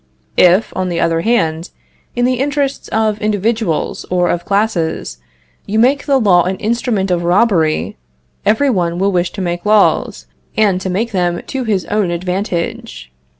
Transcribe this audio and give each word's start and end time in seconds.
If, 0.37 0.73
on 0.75 0.89
the 0.89 0.99
other 0.99 1.21
hand, 1.21 1.69
in 2.15 2.25
the 2.25 2.39
interests 2.39 2.87
of 2.87 3.21
individuals 3.21 4.03
or 4.09 4.29
of 4.31 4.45
classes, 4.45 5.19
you 5.67 5.77
make 5.77 6.07
the 6.07 6.17
law 6.19 6.43
an 6.45 6.55
instrument 6.57 7.11
of 7.11 7.21
robbery, 7.23 7.97
every 8.43 8.71
one 8.71 8.97
will 8.97 9.11
wish 9.11 9.31
to 9.33 9.41
make 9.41 9.63
laws, 9.63 10.25
and 10.57 10.81
to 10.81 10.89
make 10.89 11.11
them 11.11 11.43
to 11.45 11.65
his 11.65 11.85
own 11.85 12.09
advantage. 12.09 13.11